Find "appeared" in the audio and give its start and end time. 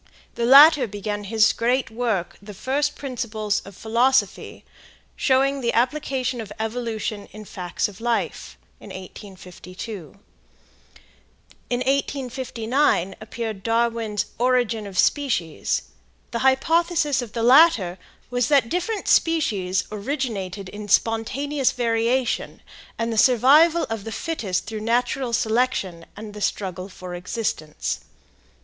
13.21-13.61